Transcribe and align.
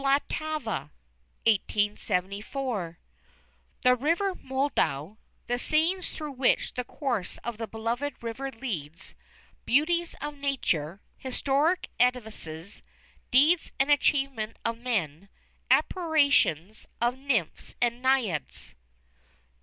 "VLTAVA" 0.01 0.89
The 1.45 2.97
river 3.95 4.33
Moldau 4.33 5.17
the 5.45 5.59
scenes 5.59 6.09
through 6.09 6.31
which 6.31 6.73
the 6.73 6.83
course 6.83 7.37
of 7.43 7.59
the 7.59 7.67
beloved 7.67 8.15
river 8.23 8.49
leads 8.49 9.13
beauties 9.63 10.15
of 10.19 10.33
nature, 10.35 11.03
historic 11.17 11.89
edifices, 11.99 12.81
deeds 13.29 13.71
and 13.79 13.91
achievements 13.91 14.59
of 14.65 14.79
men, 14.79 15.29
apparitions 15.69 16.87
of 16.99 17.19
nymphs 17.19 17.75
and 17.79 18.01
naiads. 18.01 18.73